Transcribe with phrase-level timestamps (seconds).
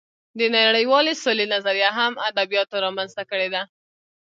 [0.39, 3.61] د نړۍوالې سولې نظریه هم ادبیاتو رامنځته کړې ده